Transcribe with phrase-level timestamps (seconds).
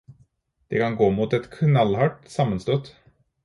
[0.67, 2.95] Det kan gå mot et knallhardt sammenstøt.